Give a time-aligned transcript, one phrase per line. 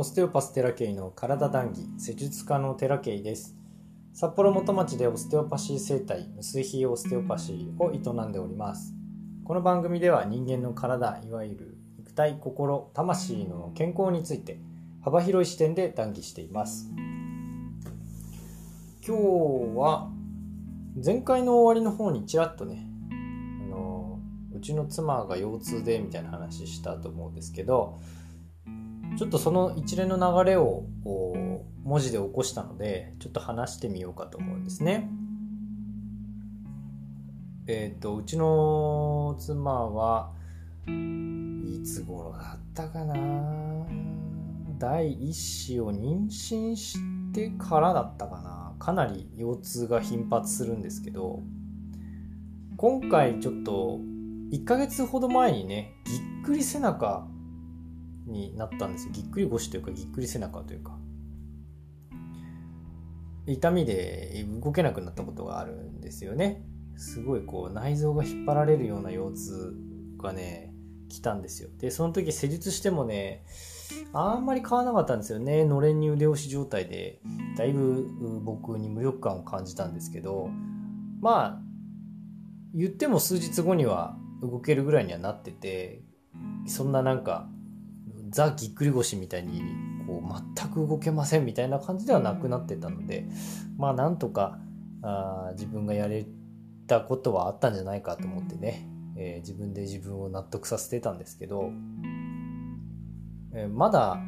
[0.00, 3.56] オステオパステラケイの体談義施術家のテラケイです。
[4.14, 8.94] 札幌元町でオステオパシー生態無水肥オステオパシーを営んでおります。
[9.42, 14.60] この番組では人間の体いわゆる肉体心魂の健康について
[15.02, 16.88] 幅広い視点で談義しています。
[19.04, 19.22] 今日
[19.76, 20.12] は
[21.04, 24.20] 前回の終わりの方にちらっとねあの
[24.54, 27.98] うちの妻が腰痛でみたいな話したと思うんですけど
[29.16, 30.84] ちょっとその一連の流れを
[31.84, 35.08] 文字で起こしたのでちょっと話してみようかと思うんですね。
[37.66, 40.32] えっ、ー、とうちの妻は
[40.86, 43.14] いつ頃だったかな
[44.78, 46.98] 第一子を妊娠し
[47.32, 51.42] てからだったかなかなり腰痛が頻発するんですけど
[52.76, 53.98] 今回ちょっと
[54.52, 57.26] 1ヶ月ほど前にねぎっくり背中
[58.28, 59.12] になったんですよ。
[59.12, 60.96] ぎっくり腰というかぎっくり背中というか。
[63.46, 66.64] 痛みで動けなくなったことがあるんですよね。
[66.96, 69.74] すごいこう内臓が引っ張られるような腰痛
[70.18, 70.74] がね
[71.08, 71.70] 来たんですよ。
[71.78, 73.44] でその時施術してもね
[74.12, 75.64] あんまり変わらなかったんですよね。
[75.64, 77.20] のれんに腕押し状態で。
[77.56, 78.06] だいぶ
[78.44, 80.50] 僕に無力感を感じたんですけど。
[81.20, 81.60] まあ
[82.74, 86.02] 言っても数日後には動けるぐらいにはなってて
[86.66, 87.48] そんななんか
[88.30, 89.62] ザ・ぎっくり腰みたいに
[90.06, 93.26] こう全く動けませんみたいな感じではなくなってたので
[93.76, 94.58] まあなんとか
[95.02, 96.26] あ自分がやれ
[96.86, 101.70] たことはあったんじゃないかと思ってね、えー、自分で自分を納得させてたんですけど、
[103.54, 104.18] えー、まだ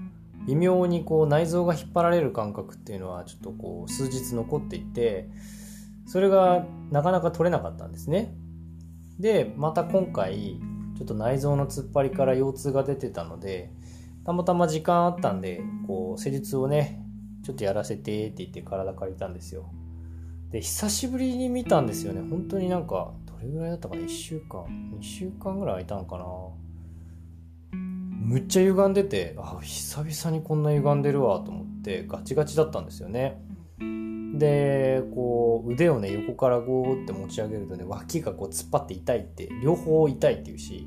[0.47, 5.29] 微妙にこう内臓が引っ張られる感覚っていうのはちょっとこう数日残っていて
[6.07, 8.35] それがなかなか取れなかったんですね。
[9.19, 10.59] でまた今回
[10.97, 13.70] ちょっと内臓の突っ張りから腰痛が出てたので
[14.25, 17.05] たまたま時間あったんで、こう、施術をね、
[17.42, 19.70] ちょっとやらせてって言って体借りたんですよ。
[20.51, 22.20] で、久しぶりに見たんですよね。
[22.29, 24.64] 本当になんか、どれぐらいだったかな ?1 週間
[24.98, 26.25] ?2 週間ぐらい空いたのかな？
[27.73, 33.41] むっちゃ歪んでて、あ、久々にこんな歪んでるわと思ってガチガチだったんですよね。
[34.39, 40.86] で、こう、腕をね、横からゴーって持ち上げるとね、脇がこう突っ張って痛いって、両方痛いっていうし、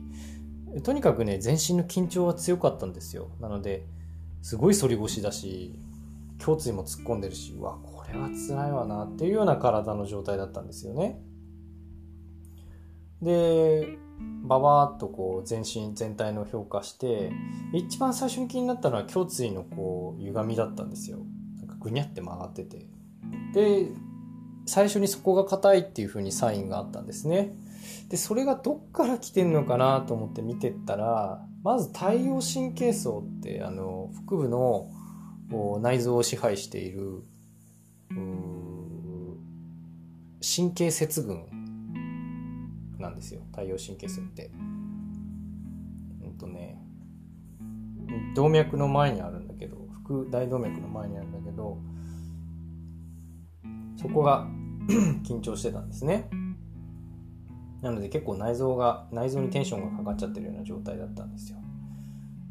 [0.82, 3.30] とにかくね全身の緊張は強かったんですよ。
[3.40, 3.86] なので
[4.42, 5.80] すごい反り腰だし
[6.46, 11.22] 胸椎も突っ込んでるしうわこれは辛いわなっていうような体の状態だったんですよね。
[13.22, 13.98] で
[14.44, 17.32] ババーっとこう全身全体の評価して
[17.74, 21.20] 一番最初に気になったのは胸椎のこう歪みだったんですよ。
[21.58, 22.86] なんかぐにゃって曲がってて。
[23.54, 23.88] で
[24.66, 27.56] 最初にそこが硬いっていう風にサインがあったんですね。
[28.10, 34.90] でそれがどっから来てんのかなと思って見てったらまず太陽神経層ってあの腹部の
[35.82, 37.24] 内臓を支配している
[40.42, 41.46] 神経節群
[43.00, 44.52] なんですよ太陽神経層って。
[44.58, 44.84] うん
[46.38, 46.78] とね
[48.36, 51.78] 動脈の前にあるんだけど腹大動脈の前にあるんだけど
[53.96, 54.48] そこが
[55.24, 56.30] 緊張してたんですね。
[57.84, 61.58] なので結構内臓が内臓にテンションがかかっちゃってるような状態だったんですよ。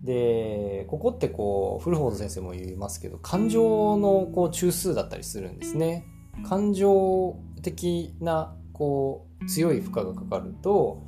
[0.05, 6.05] でここってこう古本先生も言いますけど感情のこう中枢だったりするんですね。
[6.49, 11.03] 感情的なこう強い負荷がかかると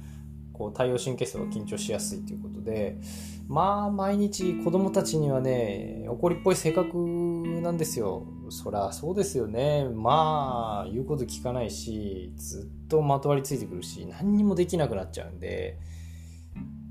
[0.52, 2.98] こう太陽神経層が緊張しやすいということで
[3.48, 8.26] まあ毎日子供たちにはね怒りっぽい性格なんですよ。
[8.50, 9.88] そりゃそうですよね。
[9.88, 15.78] まあ言うこと聞かないしずっとまとわりついてくるし何にもできなくなっちゃうんで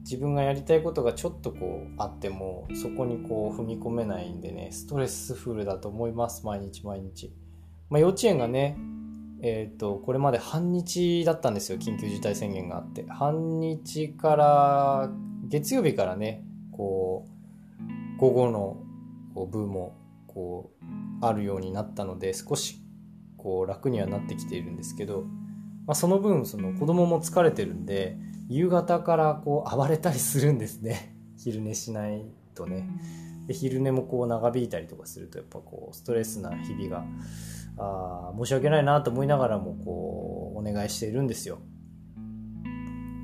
[0.01, 7.33] 自分がやりたいことがちょっとこうあってもそこにこう踏み込めないんでねストレスフルだと思います毎日毎日、
[7.89, 8.77] まあ、幼稚園がね
[9.41, 13.05] えっ、ー、とこれまで半日だったんですよ緊急事態宣言があって。
[13.09, 15.09] 半日から
[15.47, 17.25] 月曜日からねこ
[18.17, 18.77] う午後の
[19.35, 19.97] こう部も
[20.27, 22.81] こうあるようになったので少し
[23.37, 25.25] こう楽にはなってきているんですけど、
[25.85, 31.15] まあ、その分その子供も疲れてるんで夕方からこう暴れたりするんですね。
[31.37, 32.25] 昼寝しない
[32.55, 32.87] とね。
[33.47, 37.05] で昼寝もこう長引いたりとかするとやっぱこうストレスな日々が
[37.77, 41.59] あ申し訳ないなと思いながらもこうお願いしているんですよ。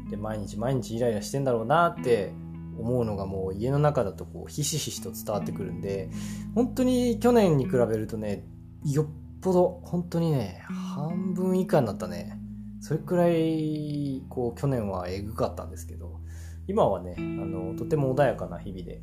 [0.09, 2.33] で毎日毎日イライラしてんだろうなって
[2.77, 6.09] 思うのがもう家の中だとこうひしひしと伝わってくるんで
[6.55, 8.45] 本当に去年に比べるとね
[8.85, 9.07] よっ
[9.41, 12.38] ぽど本当にね半分以下になったね
[12.79, 16.19] それくらいこう去年はえぐかったんですけど
[16.67, 19.01] 今はねあのとても穏やかな日々で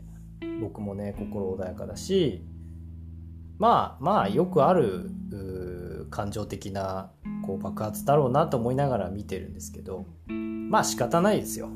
[0.60, 2.44] 僕もね心穏やかだし
[3.58, 5.10] まあまあよくある
[6.10, 7.10] 感情的な
[7.44, 11.68] こう爆発だろうなと思いながら見てるんですけどまあ仕方ないですよ。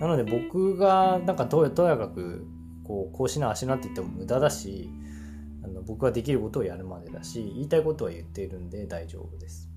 [0.00, 2.46] なので僕がなんかとやかく
[2.84, 4.90] こうこうしなあしなって言っても無駄だし
[5.64, 9.70] あの僕ができることをやるまでだし言いたいことは言っているんで大丈夫です。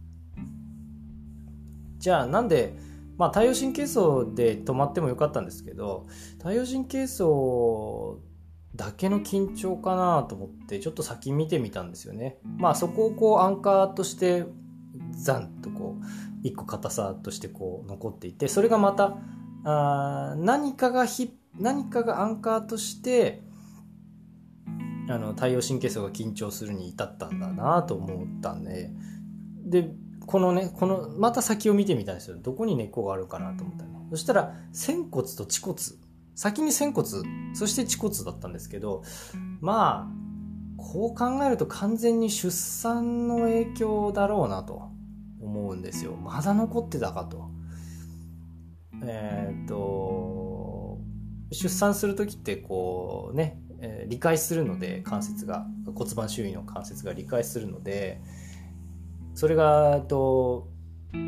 [1.99, 2.75] じゃあなんで
[3.19, 6.07] まあ、太陽神経層で止まってもよかったんですけど
[6.37, 8.21] 太陽神経層
[8.75, 12.37] だけの緊張かなと思ってちょっと先見てみたんですよね。
[12.57, 14.45] まあそこをこうアンカーとして
[15.11, 16.05] ザンとこう
[16.43, 19.17] 一個硬さとしてこう残っていてそれがまた
[19.65, 23.41] あ何かがひ何かがアンカーとして
[25.09, 28.91] あの太陽神経層が緊張するに至ったんだなと思ったんで
[29.65, 29.91] で
[30.29, 32.37] このねこのまた先を見てみたんですよ。
[32.39, 35.77] どこに根っこがあるかなと思ったら、そしたら仙骨と恥骨。
[36.35, 37.07] 先に仙骨。
[37.55, 39.01] そして恥骨だったんですけど
[39.59, 40.07] まあ
[40.77, 44.91] こう考えると完全に出産の影響だろうなと
[45.41, 46.15] 思うんですよ。
[46.15, 47.49] まだ残ってたかと。
[49.01, 50.99] えー、っと
[51.51, 55.65] 出産する時ってこうね、え、理解するので関節が
[55.95, 58.21] 骨盤周囲の関節が理解するので
[59.39, 60.67] それがと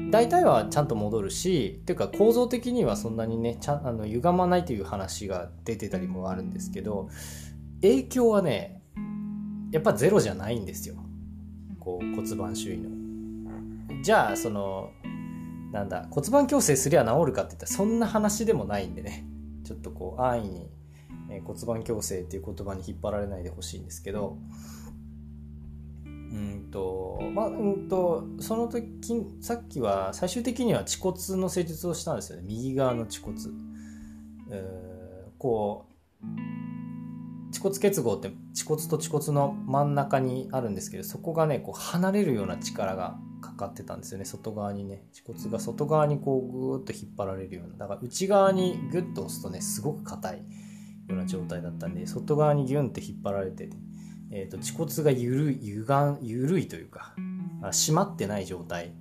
[0.09, 7.07] 大体はちゃんと戻るしっていうか構造的にはそんなにねちゃあの歪まないという話が出てたりもあるんですけど
[7.81, 8.81] 影響はね
[9.71, 10.95] やっぱゼロじゃないんですよ
[11.79, 12.89] こう骨盤周囲の。
[14.03, 14.91] じゃあその
[15.71, 19.23] なんだ骨盤矯正すりゃ治るかって言ったらそんな話でもないんでね
[19.63, 20.69] ちょっとこう安易に
[21.45, 24.37] 骨盤矯正っていう言葉に引っ張られないでほしいんですけど
[26.31, 28.89] うんとまあうんとその時
[29.41, 32.43] さっきは最終的には恥骨の施術をしたんですよね。
[32.45, 33.37] 右側の恥骨、
[34.49, 35.87] えー、こ
[36.23, 36.25] う
[37.47, 44.25] 恥骨結合って恥骨と恥骨の真ん中にあるんですけどそこがねこう離れるような力がかかってたんですよね。
[44.25, 45.03] 外側にね。
[45.11, 47.75] 恥骨が外側にこうぐーっと引っ張られるような。
[47.75, 50.43] だから内側にグッと押すとねすごく硬いよ
[51.09, 53.69] うな状態だったんで外側にギュンって引っ張られて
[54.31, 57.13] えーと、恥骨が緩い歪緩いというか
[57.63, 58.93] 締まってない状態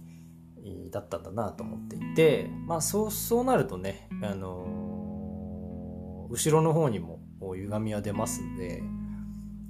[0.91, 8.83] だったんだなと思っていて、まあ、そうそうなるとね、あのー、後ろの方にも歪みは出ますんで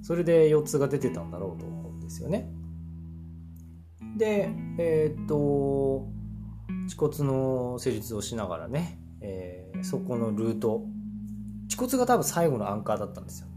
[0.01, 2.49] それで腰痛が出てたんだろうと思うんですよね。
[4.17, 6.07] でえっ、と
[6.83, 10.83] 恥骨の施術をしながらね、えー、そこのルート
[11.69, 13.50] 恥骨が多分最後のアンカーだったんですよ。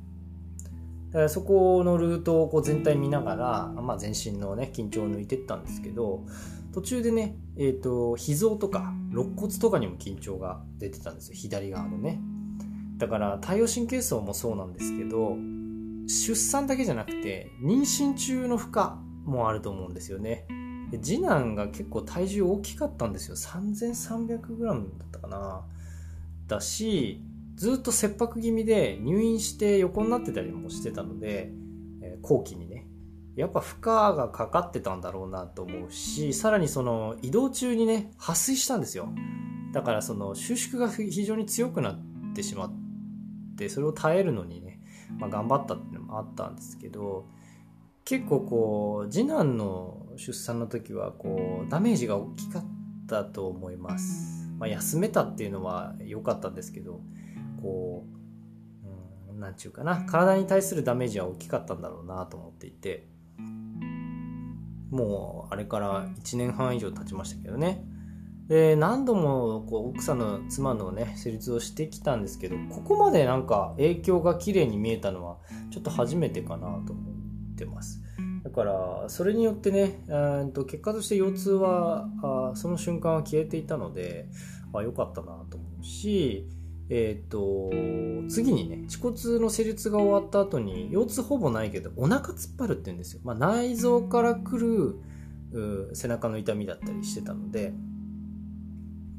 [1.29, 6.25] そこのルートをこう全体見ながら、まあ、全身のね緊張を抜いてったんですけど
[6.73, 11.37] 途中でね、えーと、脾臓とか肋骨とかにも緊張が出てたんですよ。
[11.37, 12.21] 左側のね。
[12.97, 15.37] だから太陽神経層もそうなんですけど
[16.07, 18.91] 出産だけじゃなくて妊娠中の負荷
[19.25, 20.47] もあると思うんですよね。
[21.01, 23.37] 次男が結構体重大きかったんですよ。
[23.37, 25.65] 3300g だったかな。
[26.49, 27.23] だし
[27.55, 31.53] ずっと切迫気味で入院して横になってたりもしてたので、
[32.03, 32.87] えー、後期にね。
[33.37, 33.85] やっぱ負荷
[34.17, 39.09] がかかってたんだろうなと思うしさらにその移動中にね破水したんですよ。
[39.73, 41.99] だからその収縮が非常に強くなっ
[42.32, 42.73] てしまっ
[43.58, 44.81] てそれを耐えるのにね、
[45.19, 47.27] まあ、頑張ったっていうのもあったんですけど
[48.05, 52.65] 結構こう次男の出産の時はこうダメージが大きかっ
[53.08, 57.01] たと思います、まあ、休めたっていうのは良かったんですけど
[57.65, 58.06] こ
[59.27, 60.05] う、うん、なんちゅうかな。
[60.05, 63.09] 体に対するダメージは大きかったんだろうなと思っていて。
[64.91, 67.85] もうあれから1年半以上経ちましたけどね。
[68.47, 75.39] で何度もこう奥さんの妻のね施術をしてきたんですけどここまでなんか影響が綺麗に見えたのは
[75.71, 77.03] ちょっと初めてかなと思
[77.55, 78.03] ってます。
[78.44, 80.05] だからそれによってね
[80.53, 84.29] と結果として腰痛はあその瞬間は消えていたので
[84.75, 86.47] あ良かったなと思うし
[86.91, 87.70] えっ、ー、と、
[88.29, 93.20] 次にね、恥骨の施術が終わった後に、腰痛ほぼないけど、お腹突っ張るって言うんですよ。
[93.24, 97.72] まあ、内臓から来る背中の痛みだったりしてたので、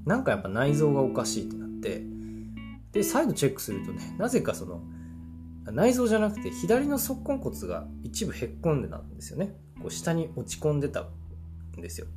[0.05, 2.03] なんかやっぱ内臓がおかしいってなって、
[2.91, 4.81] で、再度チェックするとね、なぜかその、
[5.65, 9.55] 内臓じゃなくて、左の側根骨が一部へっこんでたんですよね。
[9.81, 11.07] こう下に落ち込んでた
[11.77, 12.07] んですよ。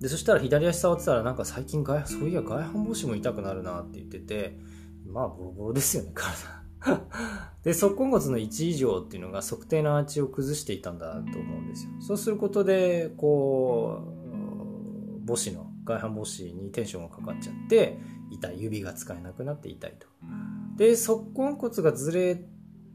[0.00, 4.58] でそしたら左足触ってたらなんか最近外そういや外反母趾も痛くなるなって言ってて
[5.06, 6.58] まあボロボロですよね体。
[7.64, 11.90] で側根骨の1以上っていうのが測定のアーチを崩していたんだと思うんですよ。
[12.00, 17.98] そうすることでこう母趾の外反母趾にテンションがかかっちゃって
[18.30, 20.06] 痛い指が使えなくなって痛いと。
[20.76, 22.44] で側根骨がずれ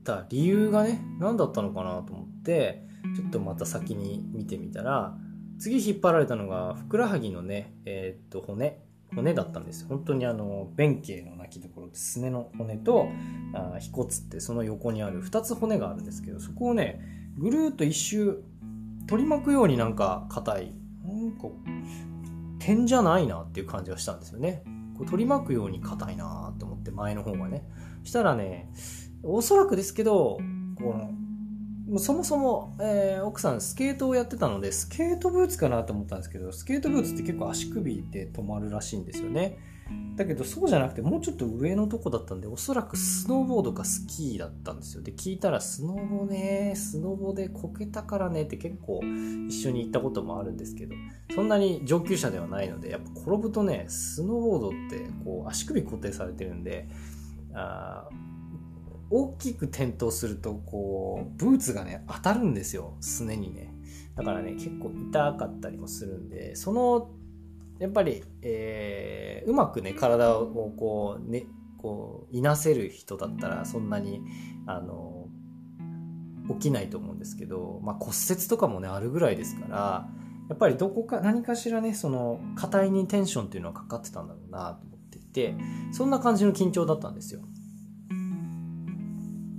[0.03, 5.17] た理由がね何だったのかなと思ってちょっとまた先に見てみたら
[5.63, 8.81] 次引っ張られたのがふくらはぎのねえー、っと骨。
[9.15, 13.09] 骨だったんです本当にあの弁慶の泣きどころってすねの骨と
[13.53, 16.99] あ腓骨ってその横にある2つ骨があるんですけどそこをね
[17.37, 18.43] ぐるーっと一周
[19.05, 20.73] 取り巻くようになんか硬い
[21.05, 21.47] なんか
[22.57, 24.63] 点じゃないなっていう感じがしたんですよね。
[24.97, 27.69] こう取り巻くように硬いなと思って前の方がね。
[28.03, 28.71] したらね
[29.21, 30.39] おそらくですけど
[30.75, 31.11] この
[31.99, 39.57] そもそも、えー、奥さんスケートをやってたので、スケートブーツかなと思ったんですけど、スケートブーツって結構足首で止まるらしいんですよね。
[40.15, 45.03] だけどそうじゃなくてもうちょっと上のとこだったんで、おそらくスノーボードかスキーだったんですよ。
[45.03, 49.01] で、聞いたらスノボね、スノボでこけたからねって結構
[49.47, 50.95] 一緒に行ったこともあるんですけど、
[51.35, 56.87] そんなに上級者ではないので、やっぱ転ぶとね、スノーボードってこう足首固定されてるんで、
[57.53, 58.07] あ
[59.15, 62.97] 大きく転倒するとこうブーツがね当たるんですよ。
[62.99, 63.71] すねにね。
[64.15, 67.11] だからね結構痛かったりもするんでその
[67.79, 71.45] やっぱり、えー、うまくね体をこうね
[71.77, 74.21] こういなせる人だったらそんなに
[74.65, 75.27] あの
[76.49, 80.09] 起きないと思うんですけど、まあ、骨折とかもねあるぐらいですから
[80.49, 85.55] やっぱりどこか何かしらねその硬いにテンションっていうのはかかってたんだろうなと思っていて
[85.91, 87.41] そんな感じの緊張だったんですよ。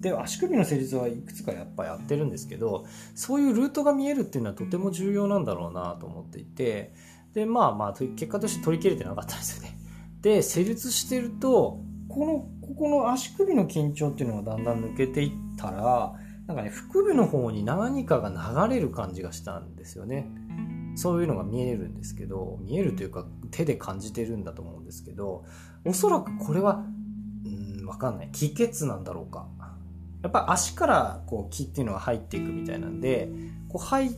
[0.05, 2.85] で足首の施術はいくつかやっぱやってるんですけど
[3.15, 6.93] そういうルートが見えるっていうのはとても重要なんだろうなと思っていて
[7.33, 9.79] でまあまあ結果として取り切れてなかったんですよね。
[10.21, 11.81] で施術してると
[12.11, 16.13] このここの足首の緊張っていうのがだんだん抜けていったら
[16.47, 20.31] なんかね腹部の方に何かが流れる感じがしたんですよね。
[20.97, 25.45] そういうのが見えるんですけど見えるというか手で感じてるんだと思うんですけど
[25.87, 26.85] おそらくこれは
[27.47, 28.29] うん分かんない。
[28.33, 29.49] 気血なんだろうか。
[30.25, 33.29] やっぱ足からこう気っていうのが入っていくみたいなんで
[33.69, 34.11] こう入っ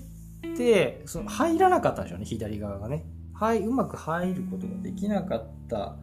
[0.57, 5.97] てその入らなかったんでしょうね左側がね、はい、うまく入ることができなかった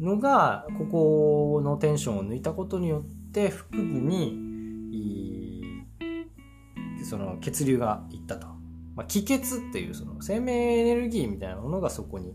[0.00, 4.48] のがここのテンションを抜いたことによって腹部に
[7.08, 8.48] その血流がいったと、
[8.96, 12.34] まあ、気血っていうその生命エネルギーみたいなものがそこに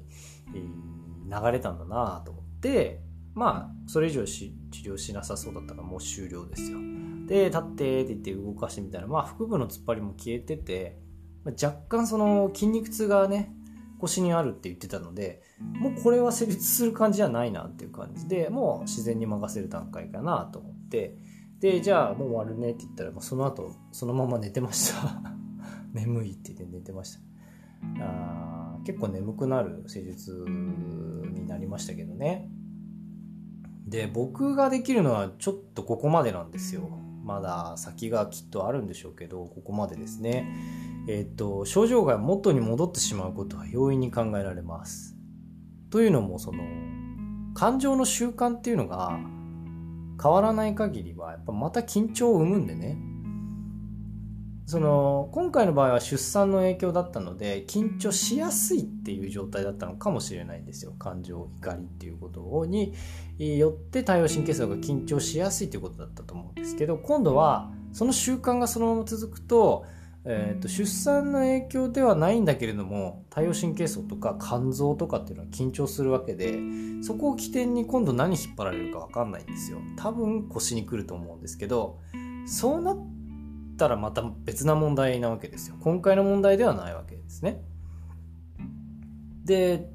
[0.51, 3.01] 流れたんだなと思って
[3.35, 6.92] まあそれ以上し治療しなさそうだったらもう終了ですよ。
[7.27, 10.99] で立ってって言って動かしてみたらまあ腹部の突っ張りも消えてて、
[11.45, 13.53] 若干その筋肉痛がね
[13.99, 21.17] 腰にあるって言ってたのでもうこれは成立する感じじゃないなっていう感じでもう自然に任せる段階かなと思って。
[21.59, 25.21] でじゃあもう終わるねって言ったら、まあ、その後そのまま寝てました。
[25.93, 27.21] 眠いって言って寝てました。
[28.01, 32.49] あ結構眠くなる施術になりましたけどね。
[33.87, 36.99] で僕ができるのはちょっとここまでなんですよ。
[37.23, 40.47] まだ先がきっとあるんでしょうけどここまでですね。
[41.07, 45.15] えっ、と症状が元に戻ってしまうことは容易に考えられます。
[45.89, 46.63] というのもその
[47.53, 49.19] 感情の習慣っていうのが
[50.21, 52.97] 変わらない限りはやっぱまた緊張を生むんでね。
[54.65, 60.93] その今回の場合は出産の影響だったので緊張しやすいっていう状態だったのかもしれないんですよ。
[60.97, 62.93] 感情怒りっていうことに
[63.37, 69.85] よって対応神経層が緊張しやすいということだったと思うんですけど今度はその習慣がそのまま続くと,、
[70.23, 76.57] えー、と出産の影響ではないんだけれども対応神経層とか肝臓とかっていうのは緊張するわけで
[77.01, 79.79] そこを起点に今度何引っ張られるか分かんないんですよ。
[79.97, 81.99] 多分腰に来ると思うんですけど
[82.45, 83.22] そうなって
[83.73, 85.75] ったらまた別な問題なわけですよ。
[85.81, 87.61] 今回の問題ではないわけですね。
[89.45, 89.89] で、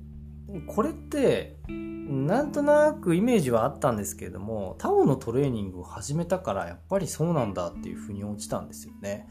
[0.66, 9.28] これって、なんとなくイメージはあったんですけれども、タオのトレーニングを始めたからやっぱりそうなんだっていうふうに落ちたんですよね。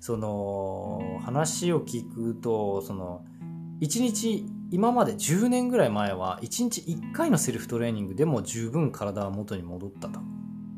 [0.00, 3.24] その、話を聞くと、その、
[3.80, 10.20] 1日、今まで10年ぐらい前は1日1回のセルフトレーニングでも十分体は元に戻ったと。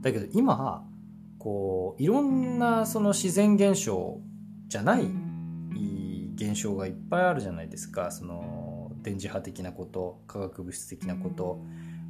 [0.00, 0.84] だけど今、
[1.44, 4.18] こういろんなその自然現象
[4.66, 5.04] じゃない
[6.36, 8.10] 現象がいっぱいあるじゃないですか。
[8.10, 11.62] その電磁波的なこと化学物質的なこと、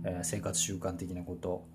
[0.04, 1.66] え、生活習慣的なこと。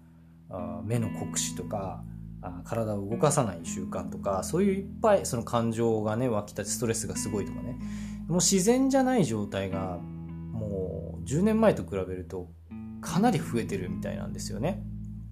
[0.49, 2.01] あ目の酷使とか
[2.41, 7.77] あ体を動かさない習慣とかそういういっぱいその感情がね湧き立ちストレスがすごいとかね。
[8.29, 9.99] もう自然じゃない状態が
[10.53, 12.49] もう10年前と比べると
[13.01, 14.81] かなり増えてるみたいなんですよね。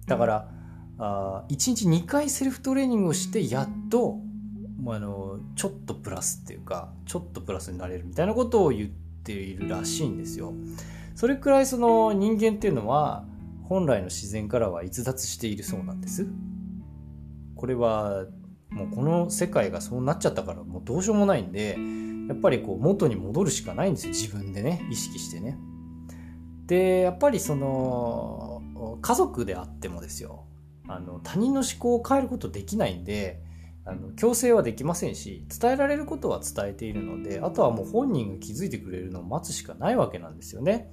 [0.06, 0.58] だから
[0.98, 4.18] あ1日2回セルフトレーニングをしてやっと
[4.82, 8.90] まあのちょっとプラスっていうかちょっとプラスになれるみたいなことを言っ
[9.22, 10.52] ているらしいんですよ。
[11.14, 13.24] それくらいその人間っていうのは
[13.64, 16.26] 本来の自然からは逸脱しているそうなんです。
[17.54, 18.26] これは
[18.70, 21.76] もうこの世界がそうなっちゃったからもうどうしようもないんで
[22.28, 24.12] やっぱりこう元に戻るしかないんですよ。
[24.12, 25.58] 自分でね意識してね。
[26.66, 28.62] でやっぱりその
[29.00, 30.44] 家族であってもですよ。
[30.88, 33.40] あの他人の思考を変えることできないんで
[33.84, 40.90] あの強制はできませんし伝えられることは伝えているのであとはもう本人が気づいてくれるのを待つしかないわけなんですよね。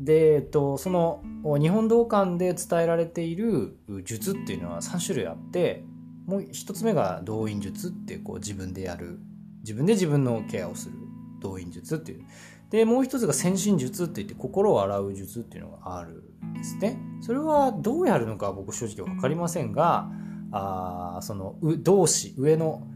[0.00, 1.22] で、えっと、その
[1.60, 5.84] 日本道館で伝えられている術っていうのは3種類あって
[6.26, 9.20] もう1つ目が動員術ってこう自分でやる。
[9.60, 10.94] 自分で自分のケアをする。
[11.40, 12.24] 動員術っていう。
[12.70, 16.98] でもう一つが先進術って言って心を洗う術っていうのがあるんですね。
[17.20, 20.10] それはどうやるのか僕正直分かりませんが
[20.52, 22.86] あその同志上の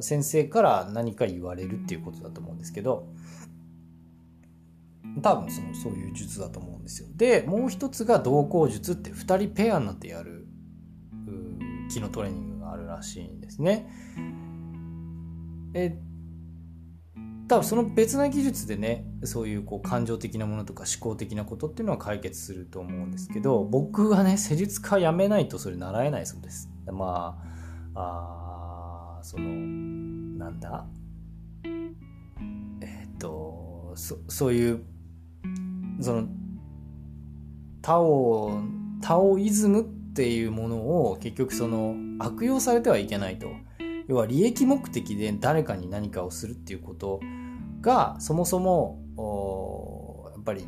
[0.00, 3.08] 先生から何か言われるっていうことだと思うんですけど
[5.22, 7.08] 多分そのそういう術だと思うんですよ。
[7.16, 10.46] でもう一つが同行術って2人ペアになってやる
[11.90, 13.90] 気のトレーニングがあるらしいんですね。
[15.74, 15.98] え
[17.48, 26.70] 多分その別な技術でねそういうこう感情的なものとか思考的なことっていうのは解決すると思うんですけど僕はね施術家やめないとそれ習えないそうです。
[26.92, 27.42] ま
[27.94, 30.86] ああそのなんだ？
[32.82, 34.84] えっ、とそそういう
[36.00, 36.28] その
[37.80, 38.60] タオ
[39.00, 43.48] タオイズムっていうものを結局その悪用されてはいけないと。
[44.08, 47.20] 要は利益目的で誰かに何かをするっていうこと
[47.80, 50.66] がそもそもやっぱり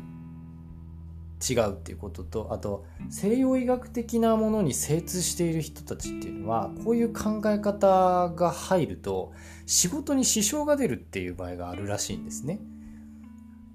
[1.49, 9.33] 違うっていうこととあと西洋医学的なものに精通している人たちっていうのはこういう考え方が入ると
[9.65, 12.59] 仕事に支障が出るっていう場合があるらしいんですね。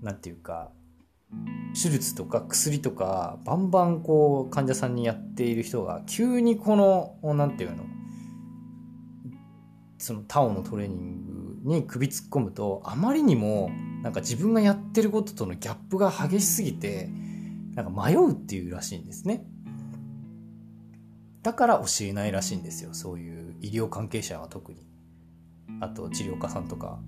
[0.01, 0.71] なんていうか
[1.75, 7.96] 手術とか薬とかバンバンこう患者さんにやっている人が急にこの何て言うの
[9.99, 13.71] そのタオのトレーニングに首突っ込むとあまりにも
[14.02, 17.09] なんか自分がやってることとのギャップが激しすぎて
[17.75, 19.45] なんか迷うっていうらしいんですね。
[21.43, 22.93] だから教えないらしいんですよ。
[22.93, 24.85] そういう医療関係者は特に。
[25.80, 26.99] あと治療家さんとか。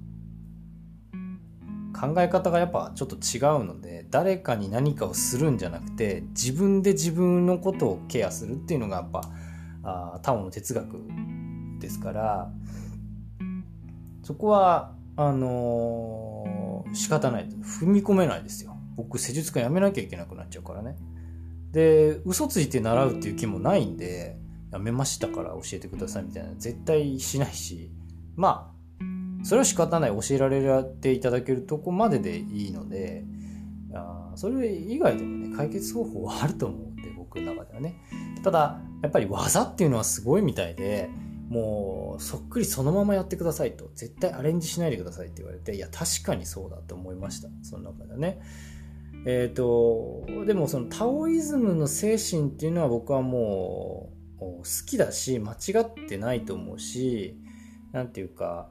[1.98, 9.22] 考え方がやっぱちょっと違うので、誰かに何かをするんじゃなくて、自分で自分のことをケアするっていうのがやっぱ、
[9.83, 10.96] あタオの哲学
[11.79, 12.53] ですから、
[14.23, 17.49] そこは、あのー、仕方ない。
[17.49, 18.77] 踏み込めないですよ。
[18.97, 20.97] 僕施術家やめなきゃいけなくなっちゃうからね。
[21.73, 24.38] で嘘ついて習うっていう気もないんで
[24.73, 26.51] やめましたから教えてくださいみたいな。
[26.59, 27.91] 絶対しないし。
[28.37, 30.11] まあそれは仕方ない。
[30.11, 33.25] 教えられていただけるとこまででいいので
[33.95, 37.95] あそれ以外でもね解決方法はあると思うんで僕の中ではね。
[38.43, 41.09] ただやっぱり技っていうのはすごいみたいで
[41.48, 43.90] もうそっくりそのままやってくださいと。
[43.94, 47.48] 絶対アレンジしないでくださいって言われていや確かにそうだと思いました。
[47.62, 48.40] その中でね。
[49.24, 57.37] えっ、ー、と、でもそのタオイズムの精神っていうのは僕はもう好きだし、間違ってないと思うし、
[57.92, 58.70] なんていうか、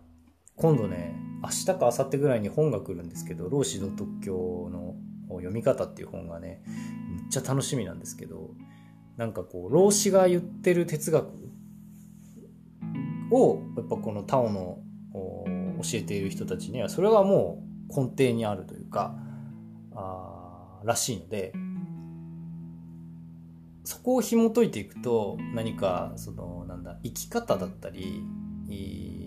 [0.55, 4.95] 今度ね、明日か明後日ぐらいに本が来るんですけど、老子道特教の
[5.29, 8.51] 読み方っていう本がね、めっちゃ楽しみなんですけど、
[9.17, 11.46] なんかこう、老子が言ってる哲学
[13.31, 14.79] を、やっぱこのタオの
[15.81, 19.15] 教えている人たちには、それがもう根底にあるというか、
[19.95, 21.53] あらしいので
[23.83, 28.23] そこを紐解いていくと何かそのなんだ生き方だったり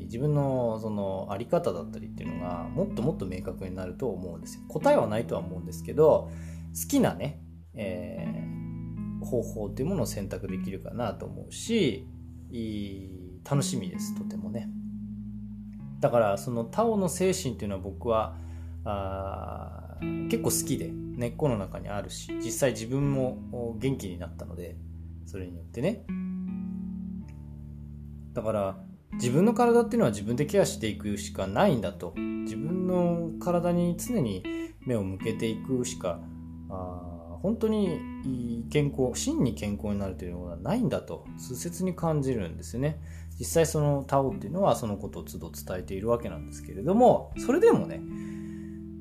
[0.05, 4.65] 自分のその在り方だったりっていうのがもっともっと明確になると思うんですよ。
[4.69, 6.31] 答えはないとは思うんですけど
[6.79, 7.41] 好きなね、
[7.75, 12.07] えー、方法っていうものを選択できるかなと思うし
[13.49, 14.69] 楽しみですとてもね。
[16.01, 18.37] だからそのタオの精神っていうのは僕は
[18.85, 19.99] あ
[20.31, 24.77] 結構好きで根っこの中にあるし実際自分も元気になったので
[25.27, 26.05] それによってね。
[28.33, 28.79] だから
[29.15, 32.15] 自分の体っていうのは自分でケアしていくしかないんだと。
[32.17, 34.43] 自分の体に常に
[34.87, 36.21] 目を向けていくしか
[36.71, 37.10] あ
[37.43, 43.01] 本当に健康真に健康になるというのはないんだと痛切に感じるんですよね。
[43.39, 48.03] 実際そのタオっていうのはそのことを都度伝えているわけなんですけれどもそれでもね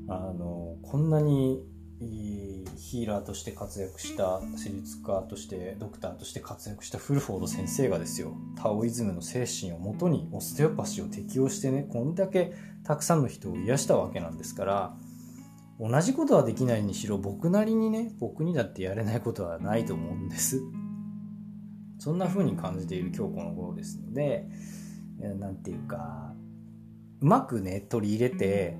[0.07, 1.61] あのこんなに
[1.99, 12.53] ヒーラーとして活躍した施術家としてドクターとして活躍したフルフォード先生がですよタオイズムの精神をもとにオステオパシーを適用してねこんだけ
[12.85, 14.95] たくさんの人を癒したわけなんですから
[15.79, 20.61] 同じことはできないにしろ僕なりにね僕にだってやれないことはないと思うんです。
[21.99, 24.47] そんな風に感じている今日この頃ですので
[25.19, 26.33] 何て言うか
[27.19, 28.77] うまくね取り入れて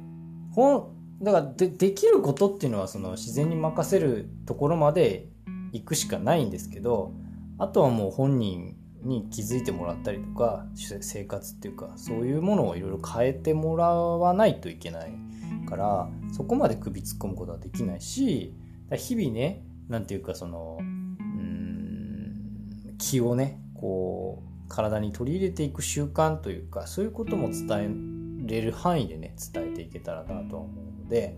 [0.53, 5.27] 本だからでできることっていうのはその自然に任せるところまで
[5.73, 7.13] 行くしかないんですけど
[7.57, 10.65] あとはもう本人に気づいてもらったりとか
[11.01, 15.28] 生活っていうかそういうものをいろいろ変えてもらわないといけない。
[15.69, 18.53] からそこまで首突っ込むことはできないし
[18.95, 31.37] 日々ね何て言うかそのうん気をねこう体に取り入れていく習慣というかそういうことも伝えれる範囲でね伝えていけたらなとは思うので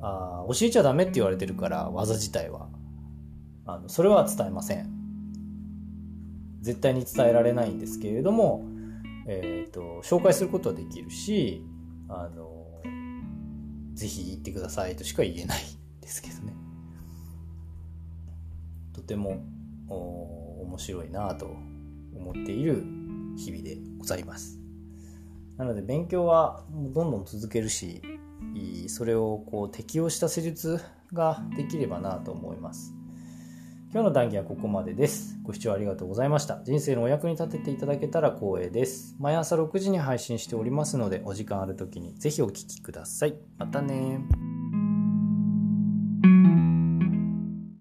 [0.00, 2.68] あ教えちゃダメって言われてるから技自体は。
[3.64, 4.90] あのそれは伝えません。
[6.60, 8.64] 絶対に伝えられないんですけれども、
[9.26, 11.64] えー、と紹介することはできるし
[12.08, 12.61] あの
[13.94, 15.62] ぜひ行ってくださいとしか言えない
[16.00, 16.54] ですけどね。
[18.92, 19.44] とても
[19.88, 21.46] 面白いなと
[22.14, 22.84] 思っている
[23.36, 24.58] 日々でございます。
[25.56, 28.02] なので勉強はどんどん続けるし、
[28.88, 30.80] それをこう適応した施術
[31.12, 32.94] ができればなと思います。
[33.92, 35.38] 今日の談義はここまでです。
[35.42, 36.62] ご視聴ありがとうございました。
[36.64, 39.14] 人生のお役に立てていただけたら光栄です。
[39.20, 43.34] 毎朝6時に配信しておりますので、お時間ある時にぜひお聴きください。
[43.58, 44.18] またね